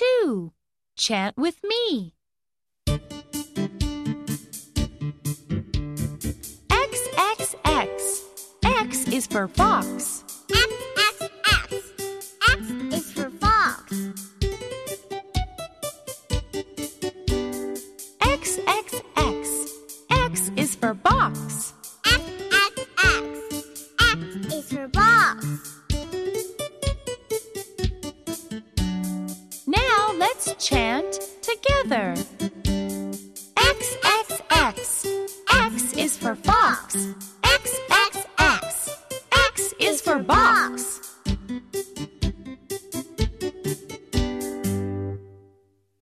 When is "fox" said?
9.48-10.24, 13.30-13.92, 36.34-36.96